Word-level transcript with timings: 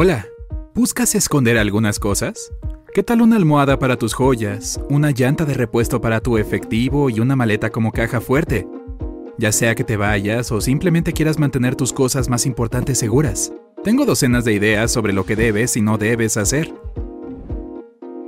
Hola, 0.00 0.28
¿buscas 0.76 1.16
esconder 1.16 1.58
algunas 1.58 1.98
cosas? 1.98 2.52
¿Qué 2.94 3.02
tal 3.02 3.20
una 3.20 3.34
almohada 3.34 3.80
para 3.80 3.96
tus 3.96 4.14
joyas, 4.14 4.78
una 4.88 5.10
llanta 5.10 5.44
de 5.44 5.54
repuesto 5.54 6.00
para 6.00 6.20
tu 6.20 6.38
efectivo 6.38 7.10
y 7.10 7.18
una 7.18 7.34
maleta 7.34 7.70
como 7.70 7.90
caja 7.90 8.20
fuerte? 8.20 8.68
Ya 9.38 9.50
sea 9.50 9.74
que 9.74 9.82
te 9.82 9.96
vayas 9.96 10.52
o 10.52 10.60
simplemente 10.60 11.12
quieras 11.12 11.40
mantener 11.40 11.74
tus 11.74 11.92
cosas 11.92 12.28
más 12.28 12.46
importantes 12.46 12.96
seguras. 12.96 13.52
Tengo 13.82 14.06
docenas 14.06 14.44
de 14.44 14.52
ideas 14.52 14.92
sobre 14.92 15.12
lo 15.12 15.26
que 15.26 15.34
debes 15.34 15.76
y 15.76 15.82
no 15.82 15.98
debes 15.98 16.36
hacer. 16.36 16.72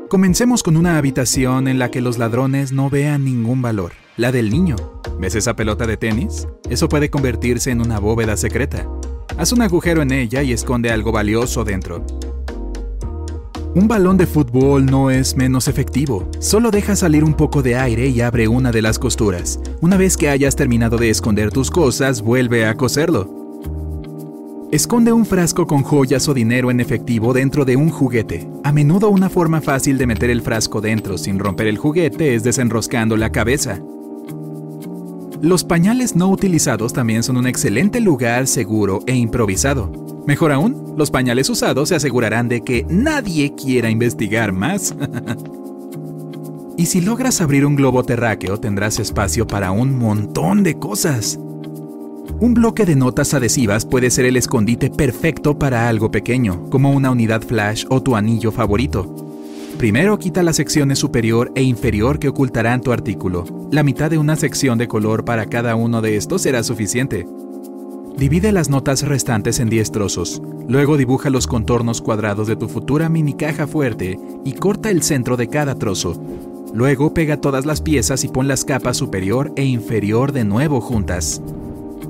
Comencemos 0.09 0.65
con 0.65 0.77
una 0.77 0.99
habitación 0.99 1.69
en 1.69 1.79
la 1.79 1.93
que 1.93 2.01
los 2.01 2.19
ladrones 2.19 2.73
no 2.73 2.91
vean 2.91 3.25
ningún 3.25 3.63
valor, 3.63 3.93
la 4.17 4.33
del 4.33 4.51
niño. 4.51 4.75
¿Ves 5.21 5.37
esa 5.37 5.55
pelota 5.55 5.87
de 5.87 5.97
tenis? 5.97 6.49
Eso 6.69 6.89
puede 6.89 7.11
convertirse 7.11 7.71
en 7.71 7.81
una 7.81 8.01
bóveda 8.01 8.37
secreta. 8.37 8.89
Haz 9.37 9.53
un 9.53 9.63
agujero 9.63 10.03
en 10.03 10.13
ella 10.13 10.43
y 10.43 10.53
esconde 10.53 10.91
algo 10.91 11.13
valioso 11.13 11.65
dentro. 11.65 12.05
Un 13.75 13.87
balón 13.87 14.17
de 14.17 14.27
fútbol 14.27 14.85
no 14.87 15.11
es 15.11 15.37
menos 15.37 15.69
efectivo. 15.69 16.29
Solo 16.41 16.73
deja 16.73 16.97
salir 16.97 17.23
un 17.23 17.35
poco 17.35 17.63
de 17.63 17.77
aire 17.77 18.09
y 18.09 18.21
abre 18.21 18.49
una 18.49 18.73
de 18.73 18.83
las 18.83 18.99
costuras. 18.99 19.61
Una 19.81 19.97
vez 19.97 20.17
que 20.17 20.29
hayas 20.29 20.57
terminado 20.57 20.97
de 20.97 21.11
esconder 21.11 21.53
tus 21.53 21.71
cosas, 21.71 22.21
vuelve 22.21 22.67
a 22.67 22.75
coserlo. 22.75 23.39
Esconde 24.73 25.13
un 25.13 25.25
frasco 25.25 25.67
con 25.67 25.83
joyas 25.83 26.29
o 26.29 26.35
dinero 26.35 26.71
en 26.71 26.81
efectivo 26.81 27.33
dentro 27.33 27.65
de 27.65 27.77
un 27.77 27.91
juguete. 27.91 28.49
A 28.65 28.73
menudo 28.73 29.09
una 29.09 29.29
forma 29.29 29.61
fácil 29.61 29.99
de 29.99 30.07
meter 30.07 30.31
el 30.31 30.43
frasco 30.43 30.81
dentro 30.81 31.17
sin 31.17 31.39
romper 31.39 31.69
el 31.69 31.79
juguete 31.79 32.35
es 32.35 32.43
desenroscando 32.43 33.17
la 33.17 33.31
cabeza. 33.31 33.81
Los 35.43 35.65
pañales 35.65 36.17
no 36.17 36.29
utilizados 36.29 36.93
también 36.93 37.23
son 37.23 37.39
un 37.39 37.47
excelente 37.47 38.01
lugar 38.01 38.47
seguro 38.47 39.01
e 39.07 39.15
improvisado. 39.15 39.91
Mejor 40.27 40.53
aún, 40.53 40.95
los 40.99 41.11
pañales 41.11 41.49
usados 41.49 41.89
se 41.89 41.95
asegurarán 41.95 42.49
de 42.49 42.61
que 42.61 42.85
nadie 42.91 43.55
quiera 43.55 43.89
investigar 43.89 44.53
más. 44.53 44.95
y 46.77 46.85
si 46.85 47.01
logras 47.01 47.41
abrir 47.41 47.65
un 47.65 47.75
globo 47.75 48.05
terráqueo 48.05 48.61
tendrás 48.61 48.99
espacio 48.99 49.47
para 49.47 49.71
un 49.71 49.99
montón 49.99 50.63
de 50.63 50.79
cosas. 50.79 51.39
Un 52.39 52.53
bloque 52.53 52.85
de 52.85 52.97
notas 52.97 53.33
adhesivas 53.33 53.87
puede 53.87 54.11
ser 54.11 54.27
el 54.27 54.37
escondite 54.37 54.91
perfecto 54.91 55.59
para 55.59 55.89
algo 55.89 56.11
pequeño, 56.11 56.69
como 56.69 56.93
una 56.93 57.11
unidad 57.11 57.41
flash 57.41 57.87
o 57.89 58.03
tu 58.03 58.15
anillo 58.15 58.53
favorito. 58.53 59.30
Primero 59.81 60.19
quita 60.19 60.43
las 60.43 60.57
secciones 60.57 60.99
superior 60.99 61.53
e 61.55 61.63
inferior 61.63 62.19
que 62.19 62.29
ocultarán 62.29 62.83
tu 62.83 62.93
artículo. 62.93 63.47
La 63.73 63.83
mitad 63.83 64.11
de 64.11 64.19
una 64.19 64.37
sección 64.37 64.77
de 64.77 64.89
color 64.89 65.25
para 65.25 65.47
cada 65.47 65.75
uno 65.75 66.03
de 66.03 66.19
estos 66.19 66.43
será 66.43 66.63
suficiente. 66.63 67.27
Divide 68.15 68.53
las 68.53 68.69
notas 68.69 69.01
restantes 69.09 69.59
en 69.59 69.71
10 69.71 69.91
trozos. 69.91 70.43
Luego 70.69 70.99
dibuja 70.99 71.31
los 71.31 71.47
contornos 71.47 72.03
cuadrados 72.03 72.47
de 72.47 72.57
tu 72.57 72.69
futura 72.69 73.09
mini 73.09 73.33
caja 73.33 73.67
fuerte 73.67 74.19
y 74.45 74.53
corta 74.53 74.91
el 74.91 75.03
centro 75.03 75.39
de 75.39 75.49
cada 75.49 75.75
trozo. 75.77 76.23
Luego 76.75 77.15
pega 77.15 77.39
todas 77.39 77.65
las 77.65 77.81
piezas 77.81 78.23
y 78.23 78.29
pon 78.29 78.49
las 78.49 78.67
capas 78.67 78.99
superior 78.99 79.51
e 79.57 79.65
inferior 79.65 80.33
de 80.33 80.45
nuevo 80.45 80.83
juntas. 80.83 81.41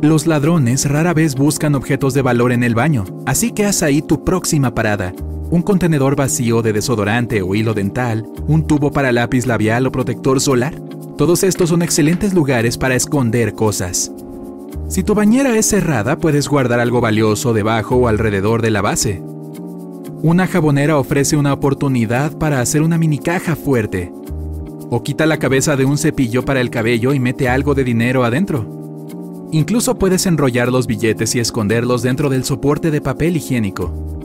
Los 0.03 0.27
ladrones 0.27 0.91
rara 0.91 1.15
vez 1.15 1.37
buscan 1.37 1.77
objetos 1.77 2.15
de 2.15 2.23
valor 2.23 2.51
en 2.51 2.65
el 2.65 2.75
baño, 2.75 3.05
así 3.27 3.53
que 3.53 3.65
haz 3.65 3.84
ahí 3.84 4.03
tu 4.03 4.25
próxima 4.25 4.75
parada 4.75 5.15
un 5.51 5.62
contenedor 5.62 6.15
vacío 6.15 6.62
de 6.62 6.73
desodorante 6.73 7.43
o 7.43 7.55
hilo 7.55 7.75
dental, 7.75 8.27
un 8.47 8.67
tubo 8.67 8.93
para 8.93 9.12
lápiz 9.12 9.47
labial 9.47 9.87
o 9.87 9.93
protector 9.93 10.41
solar. 10.41 10.81
Todos 11.17 11.43
estos 11.43 11.69
son 11.70 11.83
excelentes 11.83 12.33
lugares 12.33 12.79
para 12.79 12.95
esconder 12.95 13.55
cosas. 13.55 14.12
Si 14.89 15.03
tu 15.03 15.15
bañera 15.15 15.56
es 15.56 15.67
cerrada, 15.67 16.19
puedes 16.19 16.48
guardar 16.48 16.81
algo 16.81 17.01
valioso 17.01 17.53
debajo 17.53 17.97
o 17.97 18.09
alrededor 18.09 18.62
de 18.62 18.71
la 18.71 18.81
base. 18.81 19.23
Una 20.23 20.47
jabonera 20.47 20.98
ofrece 20.98 21.37
una 21.37 21.53
oportunidad 21.53 22.37
para 22.39 22.61
hacer 22.61 22.83
una 22.83 22.98
mini 22.98 23.19
caja 23.19 23.56
fuerte. 23.56 24.12
O 24.91 25.03
quita 25.03 25.27
la 25.27 25.38
cabeza 25.38 25.77
de 25.77 25.84
un 25.84 25.99
cepillo 25.99 26.44
para 26.44 26.61
el 26.61 26.71
cabello 26.71 27.12
y 27.12 27.21
mete 27.21 27.49
algo 27.49 27.75
de 27.75 27.84
dinero 27.84 28.25
adentro. 28.25 29.49
Incluso 29.53 29.99
puedes 29.99 30.27
enrollar 30.27 30.71
los 30.71 30.87
billetes 30.87 31.34
y 31.34 31.41
esconderlos 31.41 32.03
dentro 32.03 32.28
del 32.28 32.44
soporte 32.44 32.91
de 32.91 33.00
papel 33.00 33.37
higiénico. 33.37 34.19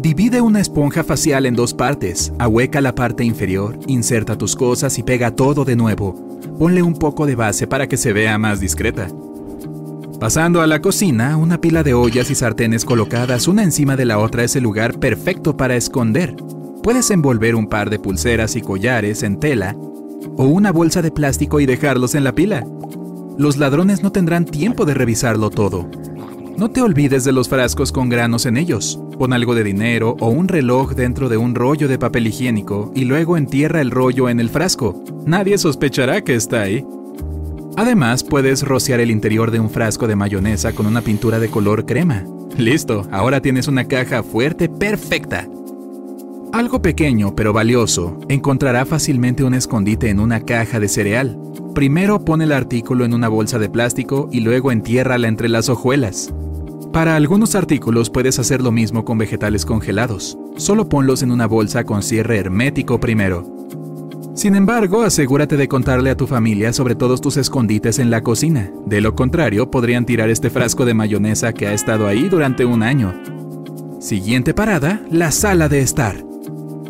Divide 0.00 0.40
una 0.40 0.60
esponja 0.60 1.02
facial 1.02 1.44
en 1.44 1.56
dos 1.56 1.74
partes, 1.74 2.32
ahueca 2.38 2.80
la 2.80 2.94
parte 2.94 3.24
inferior, 3.24 3.80
inserta 3.88 4.38
tus 4.38 4.54
cosas 4.54 4.96
y 4.96 5.02
pega 5.02 5.32
todo 5.32 5.64
de 5.64 5.74
nuevo. 5.74 6.14
Ponle 6.56 6.84
un 6.84 6.94
poco 6.94 7.26
de 7.26 7.34
base 7.34 7.66
para 7.66 7.88
que 7.88 7.96
se 7.96 8.12
vea 8.12 8.38
más 8.38 8.60
discreta. 8.60 9.08
Pasando 10.20 10.60
a 10.60 10.68
la 10.68 10.80
cocina, 10.80 11.36
una 11.36 11.60
pila 11.60 11.82
de 11.82 11.94
ollas 11.94 12.30
y 12.30 12.36
sartenes 12.36 12.84
colocadas 12.84 13.48
una 13.48 13.64
encima 13.64 13.96
de 13.96 14.04
la 14.04 14.18
otra 14.20 14.44
es 14.44 14.54
el 14.54 14.62
lugar 14.62 15.00
perfecto 15.00 15.56
para 15.56 15.74
esconder. 15.74 16.36
Puedes 16.80 17.10
envolver 17.10 17.56
un 17.56 17.66
par 17.66 17.90
de 17.90 17.98
pulseras 17.98 18.54
y 18.54 18.60
collares 18.60 19.24
en 19.24 19.40
tela 19.40 19.74
o 20.36 20.44
una 20.44 20.70
bolsa 20.70 21.02
de 21.02 21.10
plástico 21.10 21.58
y 21.58 21.66
dejarlos 21.66 22.14
en 22.14 22.22
la 22.22 22.36
pila. 22.36 22.64
Los 23.36 23.56
ladrones 23.56 24.04
no 24.04 24.12
tendrán 24.12 24.44
tiempo 24.44 24.84
de 24.84 24.94
revisarlo 24.94 25.50
todo. 25.50 25.90
No 26.58 26.68
te 26.68 26.82
olvides 26.82 27.22
de 27.22 27.30
los 27.30 27.48
frascos 27.48 27.92
con 27.92 28.08
granos 28.08 28.44
en 28.44 28.56
ellos. 28.56 28.98
Pon 29.16 29.32
algo 29.32 29.54
de 29.54 29.62
dinero 29.62 30.16
o 30.18 30.28
un 30.28 30.48
reloj 30.48 30.92
dentro 30.94 31.28
de 31.28 31.36
un 31.36 31.54
rollo 31.54 31.86
de 31.86 32.00
papel 32.00 32.26
higiénico 32.26 32.90
y 32.96 33.04
luego 33.04 33.36
entierra 33.36 33.80
el 33.80 33.92
rollo 33.92 34.28
en 34.28 34.40
el 34.40 34.50
frasco. 34.50 35.00
Nadie 35.24 35.56
sospechará 35.56 36.24
que 36.24 36.34
está 36.34 36.62
ahí. 36.62 36.84
Además, 37.76 38.24
puedes 38.24 38.64
rociar 38.64 38.98
el 38.98 39.12
interior 39.12 39.52
de 39.52 39.60
un 39.60 39.70
frasco 39.70 40.08
de 40.08 40.16
mayonesa 40.16 40.72
con 40.72 40.86
una 40.86 41.00
pintura 41.00 41.38
de 41.38 41.48
color 41.48 41.86
crema. 41.86 42.24
Listo, 42.56 43.06
ahora 43.12 43.40
tienes 43.40 43.68
una 43.68 43.84
caja 43.84 44.24
fuerte 44.24 44.68
perfecta. 44.68 45.46
Algo 46.52 46.82
pequeño 46.82 47.36
pero 47.36 47.52
valioso 47.52 48.18
encontrará 48.28 48.84
fácilmente 48.84 49.44
un 49.44 49.54
escondite 49.54 50.10
en 50.10 50.18
una 50.18 50.40
caja 50.40 50.80
de 50.80 50.88
cereal. 50.88 51.38
Primero 51.72 52.24
pone 52.24 52.42
el 52.42 52.52
artículo 52.52 53.04
en 53.04 53.14
una 53.14 53.28
bolsa 53.28 53.60
de 53.60 53.70
plástico 53.70 54.28
y 54.32 54.40
luego 54.40 54.72
entiérrala 54.72 55.28
entre 55.28 55.48
las 55.48 55.68
hojuelas. 55.68 56.34
Para 56.92 57.16
algunos 57.16 57.54
artículos 57.54 58.08
puedes 58.08 58.38
hacer 58.38 58.62
lo 58.62 58.72
mismo 58.72 59.04
con 59.04 59.18
vegetales 59.18 59.66
congelados. 59.66 60.38
Solo 60.56 60.88
ponlos 60.88 61.22
en 61.22 61.30
una 61.30 61.46
bolsa 61.46 61.84
con 61.84 62.02
cierre 62.02 62.38
hermético 62.38 62.98
primero. 62.98 63.44
Sin 64.34 64.54
embargo, 64.54 65.02
asegúrate 65.02 65.56
de 65.56 65.68
contarle 65.68 66.10
a 66.10 66.16
tu 66.16 66.26
familia 66.26 66.72
sobre 66.72 66.94
todos 66.94 67.20
tus 67.20 67.36
escondites 67.36 67.98
en 67.98 68.10
la 68.10 68.22
cocina. 68.22 68.70
De 68.86 69.00
lo 69.00 69.14
contrario, 69.14 69.70
podrían 69.70 70.06
tirar 70.06 70.30
este 70.30 70.48
frasco 70.48 70.86
de 70.86 70.94
mayonesa 70.94 71.52
que 71.52 71.66
ha 71.66 71.74
estado 71.74 72.06
ahí 72.06 72.28
durante 72.28 72.64
un 72.64 72.82
año. 72.82 73.14
Siguiente 74.00 74.54
parada, 74.54 75.02
la 75.10 75.30
sala 75.30 75.68
de 75.68 75.80
estar. 75.80 76.24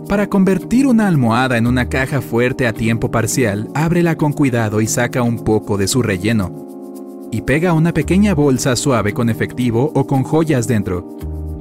Para 0.08 0.28
convertir 0.28 0.86
una 0.86 1.08
almohada 1.08 1.58
en 1.58 1.66
una 1.66 1.88
caja 1.88 2.20
fuerte 2.20 2.66
a 2.66 2.72
tiempo 2.72 3.10
parcial, 3.10 3.68
ábrela 3.74 4.16
con 4.16 4.32
cuidado 4.32 4.80
y 4.80 4.86
saca 4.86 5.22
un 5.22 5.42
poco 5.42 5.76
de 5.76 5.88
su 5.88 6.02
relleno 6.02 6.67
y 7.30 7.42
pega 7.42 7.72
una 7.72 7.92
pequeña 7.92 8.34
bolsa 8.34 8.76
suave 8.76 9.12
con 9.12 9.28
efectivo 9.28 9.92
o 9.94 10.06
con 10.06 10.22
joyas 10.22 10.66
dentro. 10.66 11.02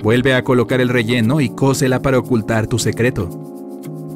Vuelve 0.02 0.34
a 0.34 0.44
colocar 0.44 0.80
el 0.80 0.90
relleno 0.90 1.42
y 1.42 1.50
cósela 1.50 2.02
para 2.02 2.20
ocultar 2.20 2.68
tu 2.68 2.80
secreto. 2.80 3.30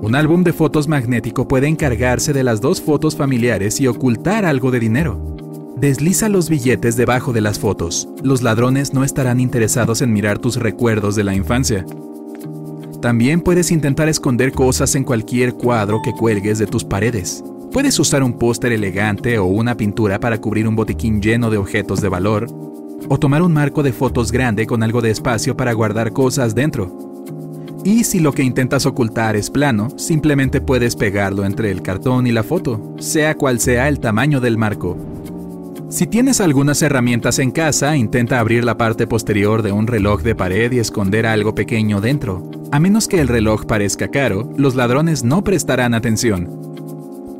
Un 0.01 0.15
álbum 0.15 0.43
de 0.43 0.53
fotos 0.53 0.87
magnético 0.87 1.47
puede 1.47 1.67
encargarse 1.67 2.33
de 2.33 2.43
las 2.43 2.61
dos 2.61 2.81
fotos 2.81 3.15
familiares 3.15 3.79
y 3.79 3.87
ocultar 3.87 4.45
algo 4.45 4.71
de 4.71 4.79
dinero. 4.79 5.35
Desliza 5.77 6.29
los 6.29 6.49
billetes 6.49 6.95
debajo 6.95 7.33
de 7.33 7.41
las 7.41 7.59
fotos. 7.59 8.07
Los 8.23 8.41
ladrones 8.41 8.93
no 8.93 9.03
estarán 9.03 9.39
interesados 9.39 10.01
en 10.01 10.13
mirar 10.13 10.39
tus 10.39 10.55
recuerdos 10.57 11.15
de 11.15 11.23
la 11.23 11.35
infancia. 11.35 11.85
También 13.01 13.41
puedes 13.41 13.71
intentar 13.71 14.07
esconder 14.07 14.51
cosas 14.51 14.93
en 14.95 15.03
cualquier 15.03 15.53
cuadro 15.55 16.01
que 16.03 16.13
cuelgues 16.13 16.59
de 16.59 16.67
tus 16.67 16.83
paredes. 16.83 17.43
Puedes 17.71 17.97
usar 17.99 18.21
un 18.21 18.33
póster 18.33 18.73
elegante 18.73 19.39
o 19.39 19.45
una 19.45 19.77
pintura 19.77 20.19
para 20.19 20.41
cubrir 20.41 20.67
un 20.67 20.75
botiquín 20.75 21.21
lleno 21.21 21.49
de 21.49 21.55
objetos 21.55 22.01
de 22.01 22.09
valor, 22.09 22.47
o 23.07 23.17
tomar 23.17 23.41
un 23.41 23.53
marco 23.53 23.81
de 23.81 23.93
fotos 23.93 24.33
grande 24.33 24.67
con 24.67 24.83
algo 24.83 25.01
de 25.01 25.09
espacio 25.09 25.55
para 25.55 25.71
guardar 25.71 26.11
cosas 26.11 26.53
dentro. 26.53 26.91
Y 27.85 28.03
si 28.03 28.19
lo 28.19 28.33
que 28.33 28.43
intentas 28.43 28.85
ocultar 28.85 29.37
es 29.37 29.49
plano, 29.49 29.87
simplemente 29.97 30.59
puedes 30.59 30.97
pegarlo 30.97 31.45
entre 31.45 31.71
el 31.71 31.81
cartón 31.81 32.27
y 32.27 32.33
la 32.33 32.43
foto, 32.43 32.93
sea 32.99 33.35
cual 33.35 33.61
sea 33.61 33.87
el 33.87 34.01
tamaño 34.01 34.41
del 34.41 34.57
marco. 34.57 34.97
Si 35.87 36.07
tienes 36.07 36.41
algunas 36.41 36.81
herramientas 36.81 37.39
en 37.39 37.51
casa, 37.51 37.95
intenta 37.95 38.39
abrir 38.39 38.65
la 38.65 38.77
parte 38.77 39.07
posterior 39.07 39.61
de 39.61 39.71
un 39.71 39.87
reloj 39.87 40.23
de 40.23 40.35
pared 40.35 40.73
y 40.73 40.79
esconder 40.79 41.25
algo 41.25 41.55
pequeño 41.55 42.01
dentro. 42.01 42.51
A 42.73 42.81
menos 42.81 43.07
que 43.07 43.21
el 43.21 43.29
reloj 43.29 43.65
parezca 43.65 44.09
caro, 44.09 44.51
los 44.57 44.75
ladrones 44.75 45.23
no 45.23 45.41
prestarán 45.43 45.93
atención. 45.93 46.70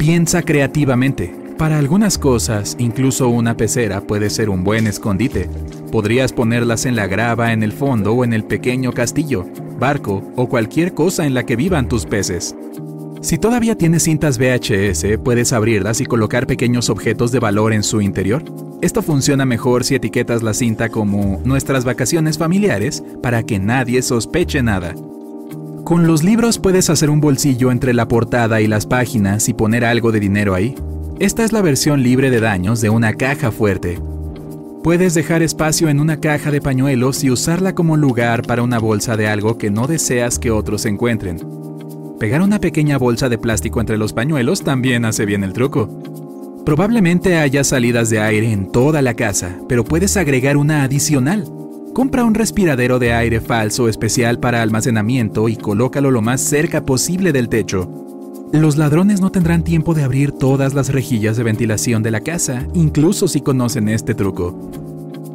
Piensa 0.02 0.42
creativamente. 0.42 1.32
Para 1.60 1.78
algunas 1.78 2.18
cosas, 2.18 2.76
incluso 2.80 3.30
una 3.30 3.56
pecera 3.56 4.02
puede 4.02 4.32
ser 4.32 4.50
un 4.50 4.64
buen 4.64 4.88
escondite. 4.88 5.48
Podrías 5.92 6.34
ponerlas 6.34 6.88
en 6.88 6.96
la 6.96 7.06
grava 7.06 7.54
en 7.54 7.62
el 7.62 7.72
fondo 7.72 8.14
o 8.14 8.24
en 8.24 8.34
el 8.34 8.44
pequeño 8.44 8.94
castillo, 8.94 9.46
barco 9.80 10.24
o 10.36 10.50
cualquier 10.50 10.96
cosa 10.96 11.28
en 11.28 11.36
la 11.36 11.46
que 11.46 11.56
vivan 11.56 11.88
tus 11.88 12.08
peces. 12.08 12.56
Si 13.22 13.38
todavía 13.38 13.78
tienes 13.78 14.02
cintas 14.02 14.40
VHS, 14.40 15.20
puedes 15.24 15.54
abrirlas 15.54 16.02
y 16.02 16.08
colocar 16.08 16.48
pequeños 16.48 16.90
objetos 16.90 17.32
de 17.32 17.38
valor 17.38 17.72
en 17.72 17.84
su 17.84 18.02
interior. 18.02 18.44
Esto 18.82 19.04
funciona 19.04 19.46
mejor 19.46 19.84
si 19.84 19.94
etiquetas 19.94 20.42
la 20.42 20.56
cinta 20.56 20.90
como 20.90 21.40
nuestras 21.46 21.86
vacaciones 21.86 22.40
familiares 22.40 23.04
para 23.22 23.44
que 23.44 23.60
nadie 23.60 24.02
sospeche 24.02 24.64
nada. 24.64 24.96
Con 25.92 26.08
los 26.08 26.24
libros 26.24 26.58
puedes 26.58 26.90
hacer 26.90 27.10
un 27.10 27.20
bolsillo 27.20 27.70
entre 27.70 27.94
la 27.94 28.08
portada 28.08 28.62
y 28.62 28.68
las 28.68 28.86
páginas 28.86 29.50
y 29.50 29.54
poner 29.54 29.84
algo 29.84 30.14
de 30.14 30.22
dinero 30.22 30.56
ahí. 30.56 30.74
Esta 31.20 31.44
es 31.44 31.52
la 31.52 31.62
versión 31.62 32.02
libre 32.02 32.30
de 32.30 32.40
daños 32.40 32.80
de 32.80 32.90
una 32.90 33.16
caja 33.16 33.52
fuerte. 33.52 34.00
Puedes 34.86 35.16
dejar 35.16 35.42
espacio 35.42 35.90
en 35.90 36.00
una 36.00 36.22
caja 36.22 36.50
de 36.50 36.62
pañuelos 36.62 37.26
y 37.26 37.30
usarla 37.30 37.76
como 37.76 37.98
lugar 37.98 38.44
para 38.44 38.64
una 38.64 38.80
bolsa 38.80 39.18
de 39.18 39.28
algo 39.28 39.58
que 39.58 39.70
no 39.70 39.86
deseas 39.86 40.40
que 40.40 40.50
otros 40.50 40.86
encuentren. 40.86 41.46
Pegar 42.18 42.42
una 42.42 42.62
pequeña 42.62 42.98
bolsa 42.98 43.28
de 43.28 43.38
plástico 43.38 43.82
entre 43.82 43.98
los 43.98 44.14
pañuelos 44.14 44.64
también 44.64 45.04
hace 45.04 45.26
bien 45.26 45.44
el 45.44 45.52
truco. 45.52 45.90
Probablemente 46.66 47.36
haya 47.36 47.66
salidas 47.66 48.10
de 48.10 48.22
aire 48.22 48.50
en 48.54 48.72
toda 48.72 49.02
la 49.02 49.16
casa, 49.16 49.60
pero 49.68 49.84
puedes 49.84 50.16
agregar 50.16 50.56
una 50.56 50.84
adicional. 50.84 51.52
Compra 52.02 52.26
un 52.26 52.34
respiradero 52.34 52.98
de 52.98 53.14
aire 53.14 53.42
falso 53.42 53.88
especial 53.88 54.40
para 54.40 54.64
almacenamiento 54.64 55.48
y 55.50 55.56
colócalo 55.56 56.10
lo 56.10 56.24
más 56.24 56.42
cerca 56.42 56.84
posible 56.84 57.32
del 57.32 57.48
techo. 57.48 57.92
Los 58.52 58.76
ladrones 58.76 59.22
no 59.22 59.32
tendrán 59.32 59.64
tiempo 59.64 59.94
de 59.94 60.02
abrir 60.02 60.32
todas 60.32 60.74
las 60.74 60.92
rejillas 60.92 61.38
de 61.38 61.44
ventilación 61.44 62.02
de 62.02 62.10
la 62.10 62.22
casa, 62.22 62.66
incluso 62.74 63.28
si 63.28 63.42
conocen 63.42 63.88
este 63.88 64.16
truco. 64.16 64.72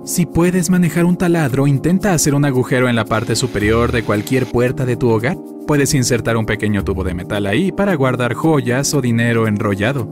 Si 0.05 0.27
puedes 0.27 0.69
manejar 0.69 1.05
un 1.05 1.17
taladro, 1.17 1.69
intenta 1.69 2.13
hacer 2.13 2.35
un 2.35 2.45
agujero 2.45 2.89
en 2.89 2.97
la 2.97 3.05
parte 3.05 3.37
superior 3.37 3.93
de 3.93 4.03
cualquier 4.03 4.47
puerta 4.47 4.85
de 4.85 4.97
tu 4.97 5.09
hogar. 5.09 5.39
Puedes 5.69 5.95
insertar 5.95 6.37
un 6.37 6.47
pequeño 6.47 6.83
tubo 6.83 7.05
de 7.05 7.15
metal 7.15 7.47
ahí 7.47 7.71
para 7.71 7.95
guardar 7.95 8.35
joyas 8.35 8.93
o 8.93 9.01
dinero 9.01 9.47
enrollado. 9.47 10.09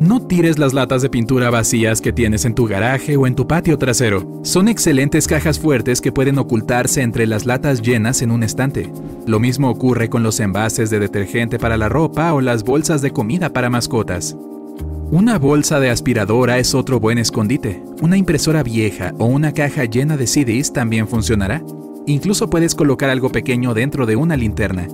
No 0.00 0.20
tires 0.20 0.58
las 0.58 0.74
latas 0.74 1.00
de 1.00 1.08
pintura 1.08 1.48
vacías 1.48 2.02
que 2.02 2.12
tienes 2.12 2.44
en 2.44 2.54
tu 2.54 2.66
garaje 2.66 3.16
o 3.16 3.26
en 3.26 3.34
tu 3.34 3.46
patio 3.46 3.78
trasero. 3.78 4.40
Son 4.42 4.68
excelentes 4.68 5.26
cajas 5.26 5.58
fuertes 5.58 6.02
que 6.02 6.12
pueden 6.12 6.38
ocultarse 6.38 7.00
entre 7.00 7.26
las 7.26 7.46
latas 7.46 7.80
llenas 7.80 8.20
en 8.20 8.30
un 8.30 8.42
estante. 8.42 8.92
Lo 9.26 9.40
mismo 9.40 9.70
ocurre 9.70 10.10
con 10.10 10.22
los 10.22 10.38
envases 10.40 10.90
de 10.90 10.98
detergente 10.98 11.58
para 11.58 11.78
la 11.78 11.88
ropa 11.88 12.34
o 12.34 12.42
las 12.42 12.62
bolsas 12.62 13.00
de 13.00 13.12
comida 13.12 13.54
para 13.54 13.70
mascotas. 13.70 14.36
Una 15.10 15.38
bolsa 15.38 15.80
de 15.80 15.88
aspiradora 15.88 16.58
es 16.58 16.74
otro 16.74 17.00
buen 17.00 17.16
escondite. 17.16 17.82
Una 18.02 18.18
impresora 18.18 18.62
vieja 18.62 19.14
o 19.18 19.24
una 19.24 19.52
caja 19.52 19.84
llena 19.84 20.18
de 20.18 20.26
CDs 20.26 20.74
también 20.74 21.08
funcionará. 21.08 21.62
Incluso 22.06 22.50
puedes 22.50 22.74
colocar 22.74 23.08
algo 23.08 23.30
pequeño 23.30 23.72
dentro 23.72 24.04
de 24.04 24.16
una 24.16 24.36
linterna. 24.36 24.88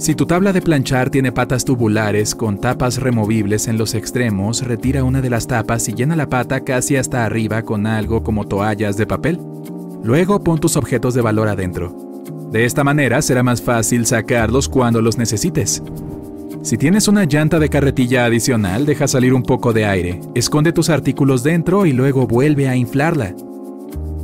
Si 0.00 0.14
tu 0.14 0.24
tabla 0.24 0.54
de 0.54 0.62
planchar 0.62 1.10
tiene 1.10 1.30
patas 1.30 1.66
tubulares 1.66 2.34
con 2.34 2.58
tapas 2.58 2.96
removibles 2.96 3.68
en 3.68 3.76
los 3.76 3.94
extremos, 3.94 4.62
retira 4.62 5.04
una 5.04 5.20
de 5.20 5.28
las 5.28 5.46
tapas 5.46 5.86
y 5.90 5.92
llena 5.92 6.16
la 6.16 6.26
pata 6.26 6.60
casi 6.60 6.96
hasta 6.96 7.26
arriba 7.26 7.64
con 7.64 7.86
algo 7.86 8.22
como 8.22 8.46
toallas 8.46 8.96
de 8.96 9.06
papel. 9.06 9.38
Luego 10.02 10.42
pon 10.42 10.58
tus 10.58 10.78
objetos 10.78 11.12
de 11.12 11.20
valor 11.20 11.48
adentro. 11.48 11.94
De 12.50 12.64
esta 12.64 12.82
manera 12.82 13.20
será 13.20 13.42
más 13.42 13.60
fácil 13.60 14.06
sacarlos 14.06 14.70
cuando 14.70 15.02
los 15.02 15.18
necesites. 15.18 15.82
Si 16.62 16.78
tienes 16.78 17.06
una 17.06 17.24
llanta 17.24 17.58
de 17.58 17.68
carretilla 17.68 18.24
adicional, 18.24 18.86
deja 18.86 19.06
salir 19.06 19.34
un 19.34 19.42
poco 19.42 19.74
de 19.74 19.84
aire, 19.84 20.18
esconde 20.34 20.72
tus 20.72 20.88
artículos 20.88 21.42
dentro 21.42 21.84
y 21.84 21.92
luego 21.92 22.26
vuelve 22.26 22.70
a 22.70 22.74
inflarla. 22.74 23.34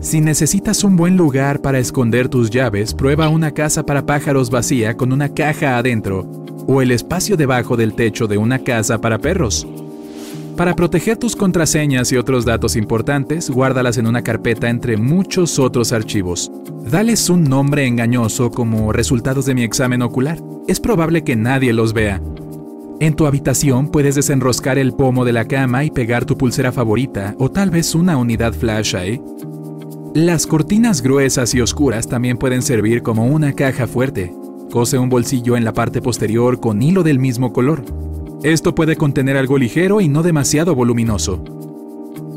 Si 0.00 0.20
necesitas 0.20 0.84
un 0.84 0.96
buen 0.96 1.16
lugar 1.16 1.60
para 1.60 1.78
esconder 1.78 2.28
tus 2.28 2.50
llaves, 2.50 2.94
prueba 2.94 3.28
una 3.28 3.52
casa 3.52 3.84
para 3.84 4.06
pájaros 4.06 4.50
vacía 4.50 4.96
con 4.96 5.12
una 5.12 5.31
caja 5.31 5.78
adentro 5.78 6.26
o 6.69 6.82
el 6.82 6.90
espacio 6.90 7.37
debajo 7.37 7.76
del 7.76 7.94
techo 7.94 8.26
de 8.26 8.38
una 8.38 8.58
casa 8.58 9.00
para 9.00 9.19
perros. 9.19 9.66
Para 10.56 10.75
proteger 10.75 11.16
tus 11.16 11.37
contraseñas 11.37 12.12
y 12.12 12.16
otros 12.16 12.44
datos 12.44 12.76
importantes, 12.76 13.50
guárdalas 13.50 13.98
en 13.98 14.06
una 14.06 14.22
carpeta 14.22 14.70
entre 14.70 14.96
muchos 14.96 15.58
otros 15.58 15.93
archivos. 15.93 16.50
Dales 16.90 17.28
un 17.28 17.44
nombre 17.44 17.87
engañoso 17.87 18.50
como 18.50 18.93
resultados 18.93 19.44
de 19.44 19.54
mi 19.54 19.64
examen 19.64 20.02
ocular. 20.02 20.38
Es 20.66 20.81
probable 20.81 21.25
que 21.25 21.37
nadie 21.37 21.72
los 21.72 21.93
vea. 21.93 22.22
En 22.98 23.14
tu 23.14 23.26
habitación 23.26 23.88
puedes 23.88 24.14
desenroscar 24.14 24.78
el 24.78 24.94
pomo 24.94 25.26
de 25.26 25.34
la 25.34 25.44
cama 25.44 25.84
y 25.84 25.90
pegar 25.90 26.25
tu 26.25 26.38
pulsera 26.38 26.72
favorita 26.72 27.34
o 27.38 27.50
tal 27.50 27.69
vez 27.69 27.94
una 27.94 28.16
unidad 28.16 28.54
flash 28.54 28.96
ahí. 28.96 29.20
Las 30.17 30.47
cortinas 30.47 31.03
gruesas 31.03 31.55
y 31.55 31.61
oscuras 31.61 32.09
también 32.09 32.39
pueden 32.39 32.63
servir 32.63 33.03
como 33.03 33.27
una 33.27 33.53
caja 33.53 33.87
fuerte. 33.87 34.35
Cose 34.71 34.97
un 34.97 35.11
bolsillo 35.11 35.59
en 35.59 35.65
la 35.67 35.75
parte 35.75 36.01
posterior 36.01 36.59
con 36.59 36.81
hilo 36.81 37.03
del 37.03 37.19
mismo 37.19 37.53
color. 37.53 37.85
Esto 38.43 38.75
puede 38.75 38.97
contener 38.97 39.37
algo 39.37 39.59
ligero 39.59 40.01
y 40.01 40.09
no 40.09 40.23
demasiado 40.23 40.75
voluminoso. 40.75 41.45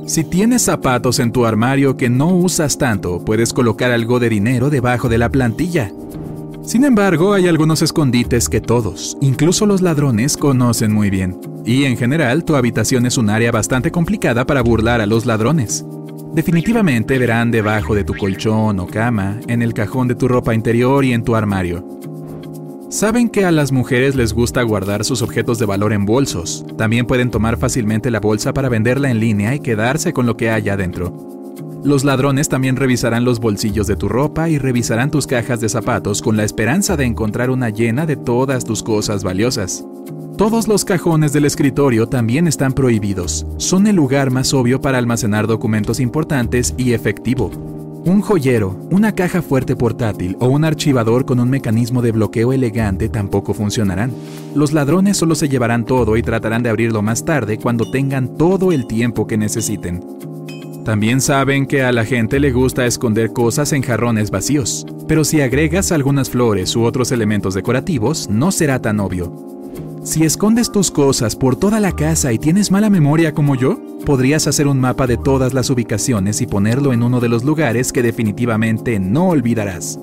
Si 0.08 0.26
tienes 0.26 0.64
zapatos 0.64 1.20
en 1.20 1.32
tu 1.32 1.46
armario 1.46 1.96
que 1.96 2.10
no 2.10 2.36
usas 2.36 2.78
tanto, 2.78 3.24
puedes 3.24 3.54
colocar 3.54 3.92
algo 3.92 4.20
de 4.20 4.28
dinero 4.28 4.70
debajo 4.70 5.08
de 5.08 5.18
la 5.18 5.30
plantilla. 5.30 5.90
Sin 6.62 6.84
embargo, 6.84 7.32
hay 7.32 7.48
algunos 7.48 7.82
escondites 7.82 8.50
que 8.50 8.60
todos, 8.60 9.18
incluso 9.22 9.66
los 9.66 9.82
ladrones, 9.82 10.36
conocen 10.36 10.92
muy 10.92 11.10
bien. 11.10 11.40
Y 11.66 11.86
en 11.86 11.96
general, 11.96 12.44
tu 12.44 12.58
habitación 12.58 13.06
es 13.06 13.18
un 13.18 13.30
área 13.30 13.54
bastante 13.54 13.90
complicada 13.90 14.46
para 14.46 14.62
burlar 14.64 15.00
a 15.00 15.06
los 15.06 15.26
ladrones. 15.26 15.86
Definitivamente 16.34 17.18
verán 17.18 17.50
debajo 17.50 17.96
de 17.96 18.04
tu 18.04 18.14
colchón 18.16 18.80
o 18.80 18.88
cama, 18.88 19.40
en 19.48 19.62
el 19.62 19.74
cajón 19.74 20.08
de 20.08 20.16
tu 20.16 20.28
ropa 20.28 20.54
interior 20.54 21.04
y 21.04 21.14
en 21.14 21.24
tu 21.24 21.36
armario. 21.36 21.84
Saben 22.90 23.30
que 23.30 23.46
a 23.46 23.52
las 23.52 23.72
mujeres 23.72 24.16
les 24.16 24.34
gusta 24.34 24.62
guardar 24.62 25.04
sus 25.04 25.22
objetos 25.22 25.60
de 25.60 25.66
valor 25.66 25.92
en 25.92 26.06
bolsos. 26.06 26.66
También 26.78 27.06
pueden 27.06 27.32
tomar 27.32 27.58
fácilmente 27.58 28.12
la 28.12 28.20
bolsa 28.20 28.54
para 28.54 28.70
venderla 28.70 29.10
en 29.10 29.20
línea 29.20 29.56
y 29.56 29.60
quedarse 29.60 30.14
con 30.14 30.26
lo 30.26 30.38
que 30.38 30.50
haya 30.50 30.78
dentro. 30.78 31.16
Los 31.84 32.04
ladrones 32.04 32.50
también 32.50 32.76
revisarán 32.76 33.26
los 33.26 33.40
bolsillos 33.40 33.88
de 33.88 33.96
tu 33.96 34.10
ropa 34.10 34.50
y 34.50 34.58
revisarán 34.58 35.12
tus 35.12 35.28
cajas 35.28 35.62
de 35.62 35.70
zapatos 35.70 36.22
con 36.22 36.36
la 36.36 36.44
esperanza 36.44 36.98
de 36.98 37.06
encontrar 37.06 37.50
una 37.50 37.70
llena 37.70 38.06
de 38.06 38.18
todas 38.18 38.66
tus 38.66 38.84
cosas 38.84 39.24
valiosas. 39.24 39.86
Todos 40.40 40.70
los 40.70 40.86
cajones 40.86 41.34
del 41.34 41.44
escritorio 41.44 42.08
también 42.08 42.48
están 42.48 42.72
prohibidos. 42.72 43.46
Son 43.58 43.88
el 43.88 43.98
lugar 43.98 44.32
más 44.32 44.54
obvio 44.54 44.80
para 44.80 44.98
almacenar 44.98 45.48
documentos 45.48 46.00
importantes 46.00 46.74
y 46.78 46.94
efectivo. 46.94 47.52
Un 48.06 48.22
joyero, 48.22 48.80
una 48.90 49.14
caja 49.14 49.42
fuerte 49.42 49.76
portátil 49.76 50.38
o 50.40 50.48
un 50.48 50.64
archivador 50.64 51.26
con 51.26 51.42
un 51.42 51.50
mecanismo 51.50 52.02
de 52.02 52.14
bloqueo 52.14 52.54
elegante 52.54 53.10
tampoco 53.10 53.54
funcionarán. 53.54 54.14
Los 54.56 54.72
ladrones 54.72 55.18
solo 55.18 55.36
se 55.36 55.50
llevarán 55.50 55.84
todo 55.84 56.16
y 56.16 56.24
tratarán 56.24 56.64
de 56.64 56.70
abrirlo 56.70 57.02
más 57.02 57.26
tarde 57.26 57.58
cuando 57.58 57.92
tengan 57.92 58.38
todo 58.38 58.72
el 58.72 58.88
tiempo 58.88 59.28
que 59.28 59.38
necesiten. 59.38 60.02
También 60.86 61.20
saben 61.20 61.66
que 61.66 61.84
a 61.84 61.92
la 61.92 62.06
gente 62.06 62.40
le 62.40 62.54
gusta 62.54 62.86
esconder 62.86 63.34
cosas 63.34 63.74
en 63.74 63.82
jarrones 63.82 64.32
vacíos, 64.32 64.88
pero 65.06 65.26
si 65.26 65.42
agregas 65.42 65.92
algunas 65.92 66.30
flores 66.30 66.78
u 66.78 66.84
otros 66.84 67.12
elementos 67.12 67.56
decorativos, 67.56 68.30
no 68.30 68.54
será 68.54 68.82
tan 68.82 69.02
obvio. 69.02 69.59
Si 70.10 70.24
escondes 70.24 70.72
tus 70.72 70.90
cosas 70.90 71.36
por 71.36 71.56
toda 71.56 71.80
la 71.80 71.92
casa 71.92 72.34
y 72.34 72.40
tienes 72.40 72.72
mala 72.72 72.90
memoria 72.90 73.32
como 73.36 73.54
yo, 73.54 73.78
podrías 74.08 74.48
hacer 74.48 74.66
un 74.66 74.80
mapa 74.80 75.06
de 75.06 75.18
todas 75.18 75.54
las 75.54 75.70
ubicaciones 75.70 76.42
y 76.42 76.48
ponerlo 76.48 76.94
en 76.94 77.04
uno 77.04 77.20
de 77.20 77.30
los 77.30 77.44
lugares 77.44 77.94
que 77.94 78.02
definitivamente 78.02 79.00
no 79.00 79.28
olvidarás. 79.30 80.00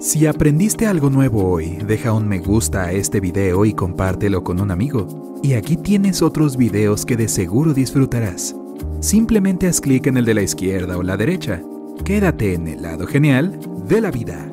Si 0.00 0.24
aprendiste 0.24 0.86
algo 0.86 1.10
nuevo 1.10 1.46
hoy, 1.46 1.80
deja 1.86 2.14
un 2.14 2.26
me 2.26 2.38
gusta 2.38 2.84
a 2.84 2.92
este 2.92 3.20
video 3.20 3.66
y 3.66 3.74
compártelo 3.74 4.42
con 4.42 4.58
un 4.58 4.70
amigo. 4.70 5.36
Y 5.42 5.52
aquí 5.52 5.76
tienes 5.76 6.22
otros 6.22 6.56
videos 6.56 7.04
que 7.04 7.18
de 7.18 7.28
seguro 7.28 7.74
disfrutarás. 7.74 8.56
Simplemente 9.00 9.66
haz 9.66 9.82
clic 9.82 10.06
en 10.06 10.16
el 10.16 10.24
de 10.24 10.32
la 10.32 10.42
izquierda 10.42 10.96
o 10.96 11.02
la 11.02 11.18
derecha. 11.18 11.60
Quédate 12.06 12.54
en 12.54 12.68
el 12.68 12.80
lado 12.80 13.06
genial 13.06 13.60
de 13.86 14.00
la 14.00 14.10
vida. 14.10 14.51